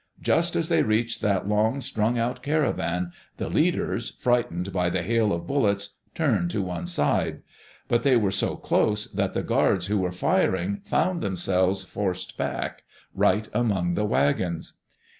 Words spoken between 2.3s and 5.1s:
caravan, the leaders, frightened by the